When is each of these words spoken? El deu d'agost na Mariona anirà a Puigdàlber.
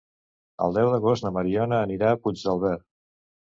El 0.67 0.73
deu 0.77 0.89
d'agost 0.93 1.27
na 1.27 1.31
Mariona 1.37 1.83
anirà 1.89 2.11
a 2.11 2.19
Puigdàlber. 2.25 2.75